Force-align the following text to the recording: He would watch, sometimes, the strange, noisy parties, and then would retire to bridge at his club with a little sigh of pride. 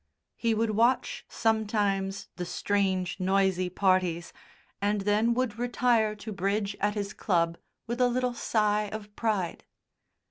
He 0.35 0.55
would 0.55 0.71
watch, 0.71 1.25
sometimes, 1.29 2.27
the 2.35 2.43
strange, 2.47 3.19
noisy 3.19 3.69
parties, 3.69 4.33
and 4.81 5.01
then 5.01 5.35
would 5.35 5.59
retire 5.59 6.15
to 6.15 6.31
bridge 6.31 6.75
at 6.79 6.95
his 6.95 7.13
club 7.13 7.55
with 7.85 8.01
a 8.01 8.09
little 8.09 8.33
sigh 8.33 8.87
of 8.91 9.15
pride. 9.15 9.63